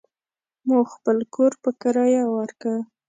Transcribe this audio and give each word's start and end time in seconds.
مو 0.67 0.77
خپل 0.93 1.17
کور 1.35 1.51
په 1.63 1.69
کريه 1.81 2.23
وارکه. 2.33 2.73